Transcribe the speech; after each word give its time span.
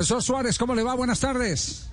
Profesor 0.00 0.22
Suárez, 0.22 0.58
¿cómo 0.58 0.76
le 0.76 0.84
va? 0.84 0.94
Buenas 0.94 1.18
tardes. 1.18 1.90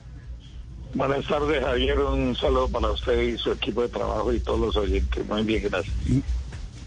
Buenas 0.94 1.26
tardes, 1.26 1.64
Javier. 1.64 1.98
Un 1.98 2.36
saludo 2.36 2.70
para 2.70 2.92
usted 2.92 3.20
y 3.20 3.36
su 3.36 3.52
equipo 3.52 3.82
de 3.82 3.90
trabajo 3.90 4.32
y 4.32 4.40
todos 4.40 4.60
los 4.60 4.78
oyentes. 4.78 5.28
Muy 5.28 5.42
bien, 5.42 5.64
gracias. 5.64 5.96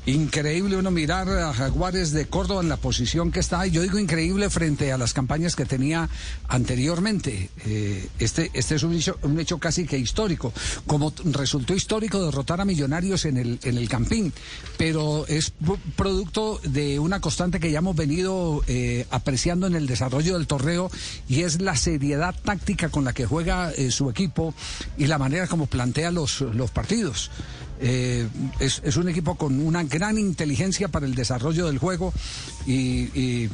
Increíble 0.08 0.78
uno 0.78 0.90
mirar 0.90 1.28
a 1.28 1.52
Jaguares 1.52 2.12
de 2.12 2.24
Córdoba 2.24 2.62
en 2.62 2.70
la 2.70 2.78
posición 2.78 3.30
que 3.30 3.40
está. 3.40 3.66
Yo 3.66 3.82
digo 3.82 3.98
increíble 3.98 4.48
frente 4.48 4.90
a 4.90 4.96
las 4.96 5.12
campañas 5.12 5.54
que 5.54 5.66
tenía 5.66 6.08
anteriormente. 6.48 7.50
Eh, 7.66 8.08
este, 8.18 8.50
este 8.54 8.76
es 8.76 8.84
un 8.84 9.38
hecho, 9.38 9.58
casi 9.58 9.84
que 9.84 9.98
histórico. 9.98 10.50
Como 10.86 11.12
resultó 11.24 11.74
histórico 11.74 12.24
derrotar 12.24 12.58
a 12.58 12.64
Millonarios 12.64 13.26
en 13.26 13.36
el, 13.36 13.58
en 13.62 13.76
el 13.76 13.86
Campín, 13.86 14.32
pero 14.78 15.26
es 15.26 15.52
producto 15.94 16.58
de 16.62 16.98
una 16.98 17.20
constante 17.20 17.60
que 17.60 17.70
ya 17.70 17.80
hemos 17.80 17.94
venido 17.94 18.64
eh, 18.66 19.06
apreciando 19.10 19.66
en 19.66 19.74
el 19.74 19.86
desarrollo 19.86 20.38
del 20.38 20.46
torneo 20.46 20.90
y 21.28 21.42
es 21.42 21.60
la 21.60 21.76
seriedad 21.76 22.34
táctica 22.42 22.88
con 22.88 23.04
la 23.04 23.12
que 23.12 23.26
juega 23.26 23.72
eh, 23.72 23.90
su 23.90 24.08
equipo 24.08 24.54
y 24.96 25.06
la 25.06 25.18
manera 25.18 25.46
como 25.48 25.66
plantea 25.66 26.10
los, 26.10 26.40
los 26.40 26.70
partidos. 26.70 27.30
Eh, 27.80 28.26
es, 28.58 28.80
es, 28.84 28.96
un 28.96 29.08
equipo 29.08 29.36
con 29.36 29.60
una 29.60 29.84
gran 29.84 30.18
inteligencia 30.18 30.88
para 30.88 31.06
el 31.06 31.14
desarrollo 31.14 31.66
del 31.66 31.78
juego 31.78 32.12
y, 32.66 33.48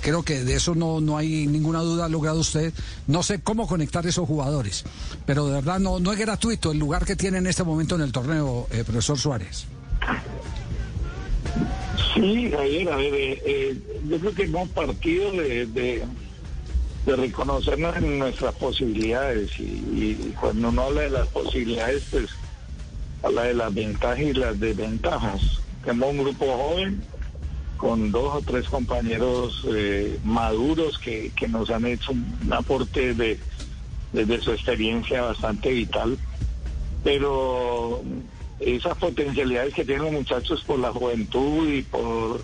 creo 0.00 0.22
que 0.22 0.44
de 0.44 0.54
eso 0.54 0.74
no, 0.74 1.00
no 1.00 1.16
hay 1.16 1.46
ninguna 1.46 1.80
duda 1.80 2.08
logrado 2.08 2.40
usted. 2.40 2.72
No 3.06 3.22
sé 3.22 3.40
cómo 3.40 3.66
conectar 3.66 4.06
esos 4.06 4.26
jugadores, 4.26 4.84
pero 5.26 5.46
de 5.46 5.54
verdad 5.54 5.80
no, 5.80 5.98
no 5.98 6.12
es 6.12 6.18
gratuito 6.18 6.72
el 6.72 6.78
lugar 6.78 7.04
que 7.04 7.16
tiene 7.16 7.38
en 7.38 7.46
este 7.46 7.64
momento 7.64 7.96
en 7.96 8.02
el 8.02 8.12
torneo, 8.12 8.66
eh, 8.70 8.84
profesor 8.84 9.18
Suárez. 9.18 9.66
Sí, 12.14 12.50
Javier, 12.50 12.88
a 12.88 12.96
ver, 12.96 13.14
eh, 13.14 13.42
eh, 13.44 13.78
yo 14.08 14.18
creo 14.18 14.34
que 14.34 14.42
hemos 14.44 14.68
partido 14.70 15.32
de, 15.32 15.66
de, 15.66 16.02
de 17.04 17.16
reconocernos 17.16 17.96
en 17.96 18.18
nuestras 18.18 18.54
posibilidades 18.54 19.50
y 19.58 20.14
cuando 20.40 20.68
uno 20.68 20.82
habla 20.82 21.02
de 21.02 21.10
las 21.10 21.26
posibilidades, 21.28 22.04
pues 22.10 22.30
habla 23.22 23.42
de 23.42 23.54
las 23.54 23.74
ventajas 23.74 24.20
y 24.20 24.32
las 24.32 24.58
desventajas. 24.58 25.60
Tenemos 25.84 26.10
un 26.10 26.18
grupo 26.18 26.46
joven 26.46 27.02
con 27.76 28.10
dos 28.10 28.36
o 28.36 28.42
tres 28.42 28.68
compañeros 28.68 29.64
eh, 29.68 30.18
maduros 30.24 30.98
que, 30.98 31.30
que, 31.36 31.46
nos 31.46 31.70
han 31.70 31.86
hecho 31.86 32.12
un 32.12 32.52
aporte 32.52 33.14
de, 33.14 33.38
desde 34.12 34.40
su 34.40 34.52
experiencia 34.52 35.22
bastante 35.22 35.70
vital, 35.70 36.16
pero 37.04 38.02
esas 38.60 38.96
potencialidades 38.96 39.74
que 39.74 39.84
tienen 39.84 40.04
los 40.04 40.12
muchachos 40.12 40.64
por 40.64 40.78
la 40.78 40.90
juventud 40.90 41.68
y 41.68 41.82
por, 41.82 42.42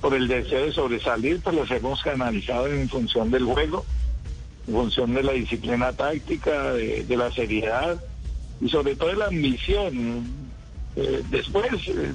por 0.00 0.14
el 0.14 0.28
deseo 0.28 0.66
de 0.66 0.72
sobresalir, 0.72 1.40
pues 1.40 1.56
las 1.56 1.70
hemos 1.70 2.00
canalizado 2.02 2.68
en 2.68 2.88
función 2.88 3.30
del 3.30 3.44
juego, 3.44 3.84
en 4.68 4.74
función 4.74 5.12
de 5.12 5.24
la 5.24 5.32
disciplina 5.32 5.92
táctica, 5.92 6.72
de, 6.74 7.02
de 7.02 7.16
la 7.16 7.32
seriedad 7.32 8.00
y 8.62 8.68
sobre 8.68 8.94
todo 8.94 9.12
la 9.14 9.26
ambición. 9.26 10.24
Eh, 10.94 11.22
después, 11.30 11.72
eh, 11.88 12.12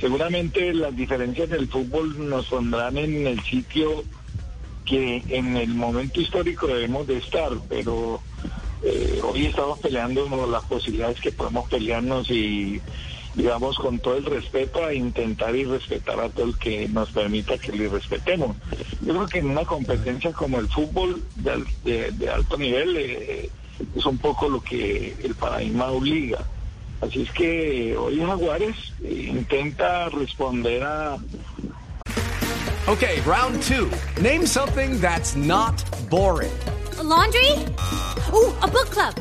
seguramente 0.00 0.72
las 0.72 0.96
diferencias 0.96 1.50
del 1.50 1.68
fútbol 1.68 2.28
nos 2.28 2.46
pondrán 2.46 2.96
en 2.96 3.26
el 3.26 3.40
sitio 3.42 4.04
que 4.84 5.22
en 5.28 5.56
el 5.56 5.68
momento 5.68 6.20
histórico 6.20 6.68
debemos 6.68 7.06
de 7.06 7.18
estar, 7.18 7.50
pero 7.68 8.20
eh, 8.82 9.20
hoy 9.22 9.46
estamos 9.46 9.80
peleando 9.80 10.46
las 10.46 10.64
posibilidades 10.64 11.20
que 11.20 11.32
podemos 11.32 11.68
pelearnos 11.68 12.30
y 12.30 12.80
digamos 13.34 13.76
con 13.76 13.98
todo 13.98 14.16
el 14.16 14.24
respeto 14.24 14.82
a 14.82 14.94
intentar 14.94 15.54
y 15.54 15.64
respetar 15.64 16.18
a 16.20 16.30
todo 16.30 16.46
el 16.46 16.56
que 16.56 16.88
nos 16.88 17.10
permita 17.10 17.58
que 17.58 17.72
le 17.72 17.88
respetemos. 17.88 18.56
Yo 19.02 19.12
creo 19.12 19.26
que 19.26 19.38
en 19.40 19.50
una 19.50 19.64
competencia 19.64 20.32
como 20.32 20.58
el 20.58 20.68
fútbol 20.68 21.22
de, 21.34 21.64
de, 21.84 22.10
de 22.12 22.30
alto 22.30 22.56
nivel 22.56 22.96
eh, 22.96 23.50
es 23.94 24.06
un 24.06 24.18
poco 24.18 24.48
lo 24.48 24.60
que 24.60 25.16
el 25.22 25.34
paradigma 25.34 25.86
obliga. 25.86 26.44
Así 27.00 27.22
es 27.22 27.30
que 27.32 27.96
hoy 27.96 28.18
Jaguares 28.20 28.76
intenta 29.02 30.08
responder 30.08 30.82
a... 30.82 31.18
Okay, 32.88 33.20
round 33.22 33.60
two. 33.62 33.90
Name 34.22 34.46
something 34.46 35.00
that's 35.00 35.34
not 35.34 35.74
boring. 36.08 36.56
A 36.98 37.02
laundry? 37.02 37.50
Ooh, 38.32 38.54
a 38.62 38.68
book 38.68 38.90
club. 38.90 39.14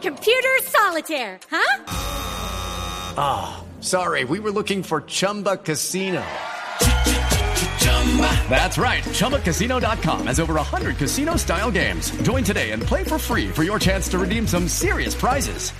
Computer 0.00 0.58
solitaire, 0.62 1.40
huh? 1.50 1.84
Ah, 3.16 3.62
oh, 3.62 3.82
sorry, 3.82 4.24
we 4.24 4.38
were 4.40 4.50
looking 4.50 4.82
for 4.82 5.00
Chumba 5.02 5.56
Casino. 5.56 6.22
That's 8.50 8.76
right. 8.76 9.02
ChumbaCasino.com 9.02 10.26
has 10.26 10.38
over 10.38 10.54
100 10.54 10.98
casino 10.98 11.36
style 11.36 11.70
games. 11.70 12.10
Join 12.22 12.44
today 12.44 12.72
and 12.72 12.82
play 12.82 13.04
for 13.04 13.18
free 13.18 13.48
for 13.48 13.62
your 13.62 13.78
chance 13.78 14.08
to 14.10 14.18
redeem 14.18 14.46
some 14.46 14.68
serious 14.68 15.14
prizes. 15.14 15.72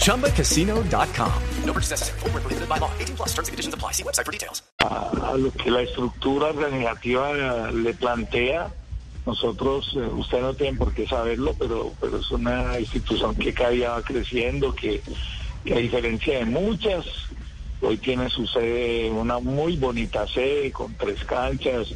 ChumbaCasino.com. 0.00 1.42
No 1.64 1.72
purchase 1.72 1.90
necessary. 1.90 2.20
Full 2.20 2.30
prohibited 2.30 2.68
by 2.68 2.78
law. 2.78 2.90
18 2.98 3.16
plus 3.16 3.28
terms 3.34 3.48
and 3.48 3.52
conditions 3.52 3.74
apply. 3.74 3.92
See 3.92 4.02
website 4.02 4.24
for 4.24 4.32
details. 4.32 4.62
A, 4.80 5.32
a 5.32 5.36
lo 5.36 5.50
que 5.50 5.70
la 5.70 5.82
estructura 5.82 6.46
organizativa 6.46 7.70
le 7.70 7.92
plantea, 7.92 8.70
nosotros, 9.26 9.92
eh, 9.96 10.06
usted 10.06 10.40
no 10.40 10.54
tiene 10.54 10.78
por 10.78 10.94
qué 10.94 11.06
saberlo, 11.06 11.54
pero, 11.58 11.92
pero 12.00 12.18
es 12.18 12.30
una 12.30 12.78
institución 12.78 13.34
que 13.34 13.52
cada 13.52 13.70
día 13.70 13.90
va 13.90 14.02
creciendo, 14.02 14.72
que, 14.74 15.02
que 15.64 15.74
a 15.74 15.78
diferencia 15.78 16.38
de 16.38 16.44
muchas, 16.46 17.04
Hoy 17.82 17.98
tiene 17.98 18.30
su 18.30 18.46
sede, 18.46 19.10
una 19.10 19.38
muy 19.38 19.76
bonita 19.76 20.26
sede, 20.26 20.72
con 20.72 20.94
tres 20.94 21.22
canchas, 21.24 21.88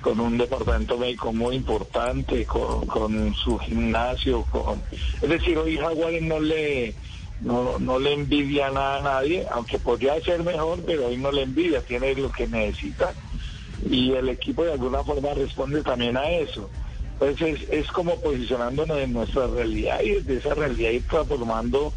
con 0.00 0.18
un 0.18 0.36
departamento 0.36 0.98
médico 0.98 1.32
muy 1.32 1.56
importante, 1.56 2.44
con, 2.46 2.86
con 2.86 3.34
su 3.34 3.58
gimnasio. 3.58 4.42
Con... 4.50 4.82
Es 5.22 5.28
decir, 5.28 5.56
hoy 5.56 5.76
Jaguares 5.76 6.22
no 6.22 6.40
le, 6.40 6.94
no, 7.42 7.78
no 7.78 7.98
le 8.00 8.14
envidia 8.14 8.70
nada 8.70 8.98
a 8.98 9.02
nadie, 9.02 9.46
aunque 9.52 9.78
podría 9.78 10.20
ser 10.20 10.42
mejor, 10.42 10.80
pero 10.84 11.06
hoy 11.06 11.16
no 11.16 11.30
le 11.30 11.42
envidia, 11.42 11.80
tiene 11.80 12.14
lo 12.16 12.32
que 12.32 12.48
necesita. 12.48 13.14
Y 13.88 14.12
el 14.12 14.28
equipo 14.28 14.64
de 14.64 14.72
alguna 14.72 15.04
forma 15.04 15.32
responde 15.34 15.82
también 15.82 16.16
a 16.16 16.28
eso. 16.28 16.68
Entonces 17.12 17.62
es, 17.62 17.70
es 17.70 17.92
como 17.92 18.20
posicionándonos 18.20 18.98
en 18.98 19.12
nuestra 19.12 19.46
realidad 19.46 20.00
y 20.02 20.10
desde 20.10 20.38
esa 20.38 20.54
realidad 20.54 20.90
ir 20.90 21.06
transformando 21.06 21.92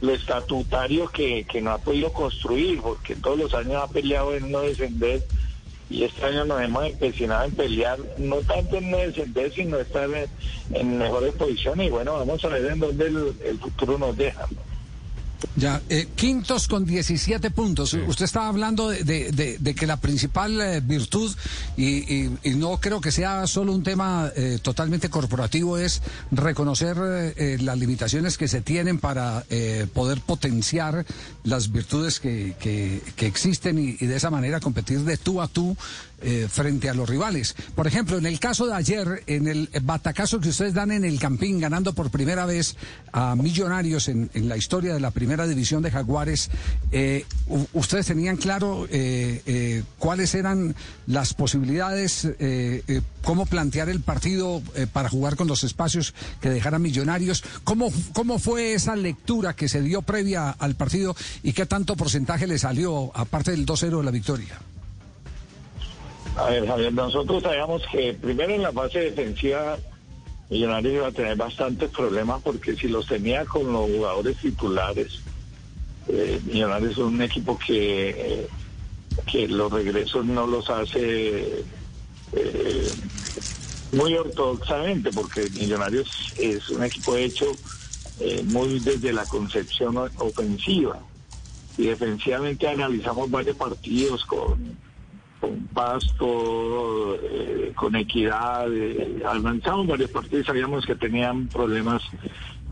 lo 0.00 0.12
estatutario 0.12 1.08
que, 1.08 1.44
que 1.44 1.60
no 1.60 1.72
ha 1.72 1.78
podido 1.78 2.12
construir, 2.12 2.80
porque 2.80 3.16
todos 3.16 3.38
los 3.38 3.54
años 3.54 3.82
ha 3.82 3.88
peleado 3.88 4.34
en 4.34 4.50
no 4.50 4.60
descender 4.60 5.22
y 5.90 6.04
este 6.04 6.24
año 6.24 6.44
nos 6.44 6.62
hemos 6.62 6.84
empecinado 6.86 7.44
en 7.44 7.50
pelear, 7.50 7.98
no 8.18 8.36
tanto 8.36 8.76
en 8.76 8.90
no 8.90 8.98
descender, 8.98 9.52
sino 9.52 9.78
estar 9.78 10.08
en, 10.70 10.98
mejores 10.98 11.34
posiciones 11.34 11.88
y 11.88 11.90
bueno, 11.90 12.14
vamos 12.14 12.44
a 12.44 12.48
ver 12.48 12.64
en 12.72 12.78
dónde 12.78 13.06
el 13.06 13.58
futuro 13.58 13.98
nos 13.98 14.16
deja. 14.16 14.46
Ya, 15.60 15.82
eh, 15.90 16.08
quintos 16.14 16.68
con 16.68 16.86
17 16.86 17.50
puntos. 17.50 17.90
Sí. 17.90 17.98
Usted 18.06 18.24
estaba 18.24 18.48
hablando 18.48 18.88
de, 18.88 19.04
de, 19.04 19.30
de, 19.30 19.58
de 19.58 19.74
que 19.74 19.86
la 19.86 19.98
principal 19.98 20.58
eh, 20.58 20.80
virtud, 20.80 21.30
y, 21.76 21.84
y, 21.84 22.38
y, 22.42 22.54
no 22.54 22.80
creo 22.80 23.02
que 23.02 23.12
sea 23.12 23.46
solo 23.46 23.74
un 23.74 23.82
tema 23.82 24.32
eh, 24.36 24.58
totalmente 24.62 25.10
corporativo, 25.10 25.76
es 25.76 26.00
reconocer 26.30 26.96
eh, 27.36 27.58
las 27.60 27.78
limitaciones 27.78 28.38
que 28.38 28.48
se 28.48 28.62
tienen 28.62 29.00
para 29.00 29.44
eh, 29.50 29.86
poder 29.92 30.22
potenciar 30.22 31.04
las 31.44 31.70
virtudes 31.70 32.20
que, 32.20 32.56
que, 32.58 33.02
que 33.14 33.26
existen 33.26 33.78
y, 33.78 33.98
y, 34.00 34.06
de 34.06 34.16
esa 34.16 34.30
manera 34.30 34.60
competir 34.60 35.00
de 35.00 35.18
tú 35.18 35.42
a 35.42 35.48
tú 35.48 35.76
frente 36.50 36.90
a 36.90 36.92
los 36.92 37.08
rivales. 37.08 37.56
Por 37.74 37.86
ejemplo, 37.86 38.18
en 38.18 38.26
el 38.26 38.38
caso 38.38 38.66
de 38.66 38.74
ayer, 38.74 39.22
en 39.26 39.48
el 39.48 39.70
batacazo 39.82 40.38
que 40.38 40.50
ustedes 40.50 40.74
dan 40.74 40.90
en 40.90 41.06
el 41.06 41.18
Campín, 41.18 41.58
ganando 41.58 41.94
por 41.94 42.10
primera 42.10 42.44
vez 42.44 42.76
a 43.10 43.34
Millonarios 43.36 44.06
en, 44.08 44.30
en 44.34 44.46
la 44.46 44.58
historia 44.58 44.92
de 44.92 45.00
la 45.00 45.12
primera 45.12 45.46
división 45.50 45.82
de 45.82 45.90
Jaguares, 45.90 46.50
eh, 46.92 47.24
ustedes 47.72 48.06
tenían 48.06 48.36
claro 48.36 48.86
eh, 48.90 49.42
eh, 49.46 49.82
cuáles 49.98 50.34
eran 50.34 50.74
las 51.06 51.34
posibilidades, 51.34 52.24
eh, 52.24 52.82
eh, 52.86 53.02
cómo 53.22 53.46
plantear 53.46 53.88
el 53.88 54.00
partido 54.00 54.62
para 54.92 55.08
jugar 55.08 55.36
con 55.36 55.48
los 55.48 55.64
espacios 55.64 56.14
que 56.40 56.50
dejaran 56.50 56.82
Millonarios. 56.82 57.44
¿Cómo, 57.64 57.92
¿Cómo 58.14 58.38
fue 58.38 58.72
esa 58.72 58.96
lectura 58.96 59.54
que 59.54 59.68
se 59.68 59.82
dio 59.82 60.02
previa 60.02 60.50
al 60.50 60.74
partido 60.74 61.14
y 61.42 61.52
qué 61.52 61.66
tanto 61.66 61.96
porcentaje 61.96 62.46
le 62.46 62.58
salió, 62.58 63.10
aparte 63.14 63.50
del 63.50 63.66
2-0 63.66 63.98
de 63.98 64.04
la 64.04 64.10
victoria? 64.10 64.58
A 66.36 66.44
ver, 66.50 66.66
Javier, 66.66 66.92
nosotros 66.92 67.42
sabíamos 67.42 67.82
que 67.92 68.14
primero 68.14 68.54
en 68.54 68.62
la 68.62 68.72
fase 68.72 69.00
defensiva 69.00 69.76
Millonarios 70.50 70.94
iba 70.94 71.06
a 71.06 71.12
tener 71.12 71.36
bastantes 71.36 71.90
problemas 71.90 72.42
porque 72.42 72.74
si 72.74 72.88
los 72.88 73.06
tenía 73.06 73.44
con 73.44 73.72
los 73.72 73.88
jugadores 73.88 74.36
titulares, 74.38 75.20
eh, 76.08 76.40
Millonarios 76.44 76.92
es 76.92 76.98
un 76.98 77.20
equipo 77.22 77.58
que, 77.58 78.46
que 79.30 79.48
los 79.48 79.70
regresos 79.72 80.24
no 80.24 80.46
los 80.46 80.68
hace 80.70 81.64
eh, 82.32 82.92
muy 83.92 84.14
ortodoxamente 84.14 85.10
porque 85.12 85.48
Millonarios 85.50 86.32
es 86.38 86.68
un 86.70 86.84
equipo 86.84 87.16
hecho 87.16 87.46
eh, 88.20 88.42
muy 88.46 88.80
desde 88.80 89.12
la 89.12 89.24
concepción 89.26 89.96
ofensiva. 89.96 90.98
Y 91.78 91.86
defensivamente 91.86 92.68
analizamos 92.68 93.30
varios 93.30 93.56
partidos 93.56 94.24
con, 94.26 94.78
Pasto, 95.72 97.16
con 97.74 97.96
Equidad, 97.96 98.68
avanzamos 99.24 99.86
varios 99.86 100.10
partidos 100.10 100.46
sabíamos 100.46 100.84
que 100.84 100.94
tenían 100.94 101.48
problemas 101.48 102.02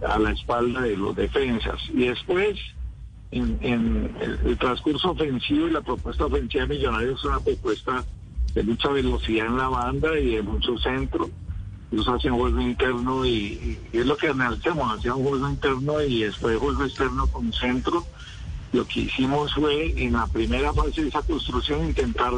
a 0.06 0.19
la 0.19 0.32
espalda 0.32 0.82
de 0.82 0.96
los 0.96 1.16
defensas. 1.16 1.80
Y 1.94 2.08
después 2.08 2.58
en, 3.30 4.10
el, 4.44 4.58
transcurso 4.58 5.10
ofensivo 5.10 5.69
y 5.69 5.70
la 5.70 5.80
propuesta 5.80 6.26
ofensiva 6.26 6.66
de 6.66 6.75
Millonarios 6.75 7.19
es 7.19 7.25
una 7.25 7.40
propuesta 7.40 8.04
de 8.54 8.62
mucha 8.62 8.88
velocidad 8.88 9.46
en 9.46 9.56
la 9.56 9.69
banda 9.69 10.19
y 10.19 10.36
de 10.36 10.42
mucho 10.42 10.78
centro. 10.78 11.30
Ellos 11.90 12.08
hacen 12.08 12.34
juego 12.34 12.60
interno 12.60 13.25
y, 13.25 13.78
es 13.92 14.06
lo 14.06 14.16
que 14.16 14.28
analizamos, 14.28 14.98
hacían 14.98 15.14
juego 15.14 15.48
interno 15.48 16.00
y 16.02 16.22
después 16.22 16.58
juego 16.58 16.84
externo 16.84 17.26
con 17.26 17.52
centro. 17.52 18.04
Lo 18.72 18.86
que 18.86 19.00
hicimos 19.00 19.54
fue 19.54 19.94
en 20.02 20.12
la 20.12 20.26
primera 20.26 20.72
fase 20.72 21.02
de 21.02 21.08
esa 21.08 21.22
construcción 21.22 21.86
intentar 21.86 22.32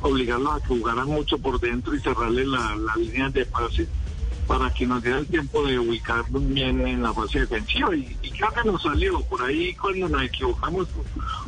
obligarlos 0.00 0.54
a 0.54 0.60
que 0.60 0.68
jugaran 0.68 1.06
mucho 1.06 1.38
por 1.38 1.60
dentro 1.60 1.94
y 1.94 2.00
cerrarle 2.00 2.46
la, 2.46 2.76
la 2.76 2.96
línea 2.96 3.28
de 3.30 3.46
pase 3.46 3.88
para 4.48 4.72
que 4.72 4.86
nos 4.86 5.02
diera 5.02 5.18
el 5.18 5.26
tiempo 5.26 5.64
de 5.66 5.78
ubicarnos 5.78 6.48
bien 6.48 6.84
en 6.86 7.02
la 7.02 7.12
fase 7.12 7.40
defensiva 7.40 7.94
y 7.94 8.27
creo 8.38 8.52
que 8.52 8.64
nos 8.64 8.82
salió 8.82 9.20
por 9.22 9.42
ahí 9.42 9.74
cuando 9.74 10.08
nos 10.08 10.22
equivocamos 10.22 10.86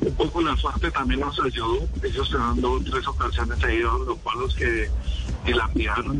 un 0.00 0.14
poco 0.14 0.42
la 0.42 0.56
suerte 0.56 0.90
también 0.90 1.20
nos 1.20 1.38
ayudó. 1.40 1.88
Ellos 2.02 2.30
teniendo 2.30 2.68
dos 2.68 2.80
o 2.80 2.90
tres 2.90 3.08
ocasiones 3.08 3.64
ahí 3.64 3.78
los 3.78 4.18
palos 4.18 4.54
que, 4.56 4.90
la 5.54 5.70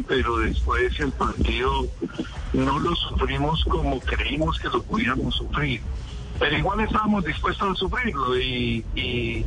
pero 0.07 0.37
después 0.39 0.99
el 1.01 1.13
partido 1.13 1.87
no 2.53 2.79
lo 2.79 2.95
sufrimos 2.95 3.65
como 3.65 4.01
creímos 4.01 4.59
que 4.59 4.69
lo 4.69 4.83
pudiéramos 4.83 5.35
sufrir. 5.35 5.81
Pero 6.39 6.57
igual 6.57 6.81
estábamos 6.81 7.25
dispuestos 7.25 7.71
a 7.71 7.75
sufrirlo 7.75 8.39
y, 8.39 8.85
y, 8.95 9.45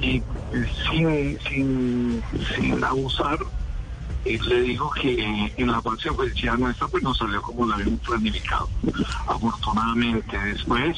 y 0.00 0.22
sin, 0.88 1.38
sin, 1.40 2.22
sin 2.54 2.84
abusar 2.84 3.38
y 4.26 4.38
le 4.38 4.60
digo 4.62 4.90
que 4.90 5.52
en 5.56 5.70
la 5.70 5.78
ofensiva 5.78 6.56
nuestra 6.56 6.88
pues 6.88 7.02
nos 7.02 7.16
salió 7.16 7.40
como 7.42 7.66
la 7.66 7.76
habíamos 7.76 8.00
planificado. 8.00 8.68
Afortunadamente 9.26 10.38
después 10.38 10.96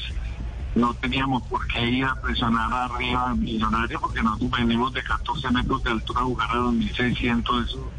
no 0.74 0.94
teníamos 0.94 1.42
por 1.44 1.66
qué 1.66 1.84
ir 1.84 2.04
a 2.04 2.14
presionar 2.14 2.72
arriba 2.72 3.30
a 3.30 3.34
Millonario 3.34 4.00
porque 4.00 4.22
nosotros 4.22 4.50
venimos 4.52 4.92
de 4.92 5.02
14 5.02 5.50
metros 5.50 5.82
de 5.82 5.90
altura 5.90 6.20
a 6.20 6.24
jugar 6.24 6.50
a 6.52 6.56
2600, 6.56 7.68
eso 7.68 7.90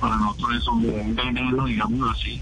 para 0.00 0.16
nosotros 0.16 0.56
es 0.56 0.68
un 0.68 1.16
veneno, 1.16 1.64
digamos 1.64 2.10
así. 2.12 2.40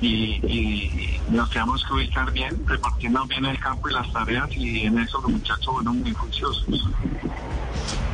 Y, 0.00 0.40
y 0.44 1.20
nos 1.30 1.48
tenemos 1.50 1.84
que 1.84 1.94
ubicar 1.94 2.32
bien, 2.32 2.60
repartiendo 2.66 3.24
bien 3.26 3.44
el 3.44 3.58
campo 3.58 3.88
y 3.88 3.92
las 3.92 4.12
tareas 4.12 4.48
y 4.56 4.80
en 4.80 4.98
eso 4.98 5.20
los 5.20 5.30
muchachos 5.30 5.66
fueron 5.66 6.00
muy 6.00 6.12
juiciosos. 6.12 6.66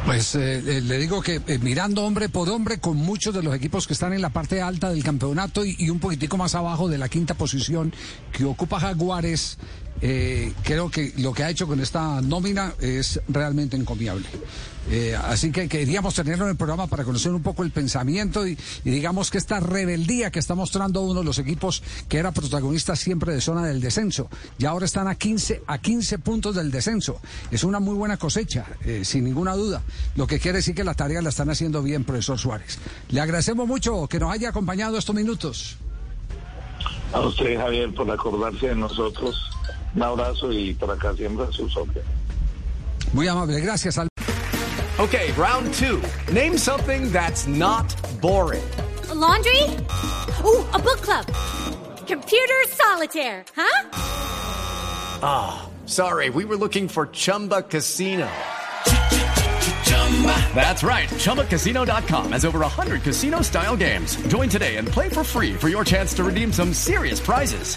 Pues 0.04 0.34
eh, 0.36 0.80
le 0.82 0.98
digo 0.98 1.20
que 1.20 1.40
eh, 1.46 1.58
mirando 1.60 2.04
hombre 2.04 2.28
por 2.28 2.48
hombre 2.48 2.78
con 2.78 2.96
muchos 2.96 3.34
de 3.34 3.42
los 3.42 3.54
equipos 3.54 3.86
que 3.86 3.92
están 3.92 4.12
en 4.12 4.22
la 4.22 4.30
parte 4.30 4.62
alta 4.62 4.90
del 4.90 5.04
campeonato 5.04 5.64
y 5.64 5.90
un 5.90 5.98
poquitico 5.98 6.36
más 6.36 6.54
abajo 6.54 6.88
de 6.88 6.96
la 6.96 7.08
quinta 7.08 7.34
posición 7.34 7.92
que 8.32 8.44
ocupa 8.44 8.80
Jaguares, 8.80 9.58
eh, 10.00 10.52
creo 10.62 10.90
que 10.90 11.12
lo 11.18 11.32
que 11.32 11.44
ha 11.44 11.50
hecho 11.50 11.66
con 11.66 11.80
esta 11.80 12.20
nómina 12.20 12.74
es 12.80 13.20
realmente 13.28 13.76
encomiable. 13.76 14.26
Eh, 14.90 15.14
así 15.14 15.52
que 15.52 15.68
queríamos 15.68 16.14
tenerlo 16.14 16.44
en 16.44 16.52
el 16.52 16.56
programa 16.56 16.86
para 16.86 17.04
conocer 17.04 17.32
un 17.32 17.42
poco 17.42 17.62
el 17.62 17.70
pensamiento 17.70 18.46
y, 18.46 18.56
digamos 18.84 19.30
que 19.30 19.36
esta 19.36 19.60
rebeldía 19.60 20.30
que 20.30 20.38
está 20.38 20.54
mostrando 20.54 21.02
uno 21.02 21.20
de 21.20 21.26
los 21.26 21.38
equipos 21.38 21.82
que 22.08 22.16
era 22.16 22.32
protagonista 22.32 22.96
siempre 22.96 23.34
de 23.34 23.40
zona 23.40 23.66
del 23.66 23.80
descenso. 23.80 24.30
Y 24.58 24.64
ahora 24.64 24.86
están 24.86 25.06
a 25.08 25.14
15, 25.14 25.62
a 25.66 25.78
15 25.78 26.18
puntos 26.20 26.54
del 26.54 26.70
descenso. 26.70 27.20
Es 27.50 27.64
una 27.64 27.80
muy 27.80 27.96
buena 27.96 28.16
cosecha, 28.16 28.64
eh, 28.84 29.04
sin 29.04 29.24
ninguna 29.24 29.54
duda. 29.54 29.82
Lo 30.16 30.26
que 30.26 30.38
quiere 30.38 30.58
decir 30.58 30.74
que 30.74 30.84
la 30.84 30.94
tarea 30.94 31.20
la 31.20 31.28
están 31.28 31.50
haciendo 31.50 31.82
bien, 31.82 32.04
profesor 32.04 32.38
Suárez. 32.38 32.78
Le 33.10 33.20
agradecemos 33.20 33.68
mucho 33.68 34.06
que 34.06 34.18
nos 34.18 34.32
haya 34.32 34.48
acompañado 34.48 34.96
estos 34.96 35.14
minutos. 35.14 35.76
A 37.12 37.20
usted, 37.20 37.58
Javier, 37.58 37.92
por 37.94 38.10
acordarse 38.10 38.68
de 38.68 38.74
nosotros. 38.76 39.57
Un 39.94 40.02
abrazo 40.02 40.52
y 40.52 40.74
por 40.74 40.90
acá 40.90 41.14
siempre 41.16 41.46
a 41.46 41.52
sus 41.52 41.76
órdenes. 41.76 42.04
Muy 43.12 43.26
amable, 43.26 43.60
gracias. 43.60 43.98
Al 43.98 44.08
Okay, 44.98 45.30
round 45.32 45.72
two. 45.74 46.02
Name 46.32 46.58
something 46.58 47.12
that's 47.12 47.46
not 47.46 47.86
boring. 48.20 48.64
A 49.10 49.14
laundry? 49.14 49.62
Ooh, 50.44 50.64
a 50.74 50.78
book 50.78 51.00
club. 51.00 51.24
Computer 52.06 52.54
solitaire, 52.68 53.44
huh? 53.54 53.88
Ah, 55.22 55.68
sorry, 55.86 56.30
we 56.30 56.44
were 56.44 56.56
looking 56.56 56.88
for 56.88 57.06
Chumba 57.06 57.62
Casino. 57.62 58.28
That's 60.54 60.82
right. 60.82 61.08
ChumbaCasino.com 61.10 62.32
has 62.32 62.44
over 62.44 62.58
100 62.60 63.02
casino 63.02 63.40
style 63.42 63.76
games. 63.76 64.16
Join 64.26 64.48
today 64.48 64.76
and 64.76 64.88
play 64.88 65.08
for 65.08 65.22
free 65.22 65.54
for 65.54 65.68
your 65.68 65.84
chance 65.84 66.12
to 66.14 66.24
redeem 66.24 66.52
some 66.52 66.72
serious 66.72 67.20
prizes. 67.20 67.76